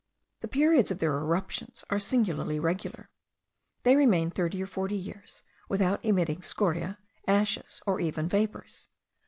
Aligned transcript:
The 0.39 0.47
periods 0.47 0.89
of 0.89 0.97
their 0.97 1.13
eruptions 1.15 1.85
are 1.91 1.99
singularly 1.99 2.59
regular. 2.59 3.11
They 3.83 3.95
remain 3.95 4.31
thirty 4.31 4.59
or 4.59 4.65
forty 4.65 4.95
years 4.95 5.43
without 5.69 6.03
emitting 6.03 6.39
scoriae, 6.41 6.97
ashes, 7.27 7.83
or 7.85 7.99
even 7.99 8.27
vapours. 8.27 8.89